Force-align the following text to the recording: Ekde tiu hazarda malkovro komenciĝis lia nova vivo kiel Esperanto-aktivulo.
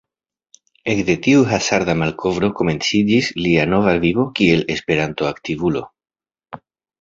Ekde 0.93 1.15
tiu 1.25 1.43
hazarda 1.51 1.95
malkovro 1.99 2.49
komenciĝis 2.61 3.29
lia 3.43 3.67
nova 3.75 3.93
vivo 4.07 4.27
kiel 4.41 4.65
Esperanto-aktivulo. 4.77 5.85